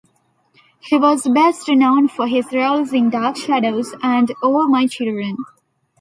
[0.79, 5.37] He was best known for his roles in "Dark Shadows" and "All My Children".